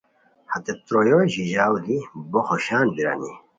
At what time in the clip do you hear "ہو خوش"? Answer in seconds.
2.29-2.65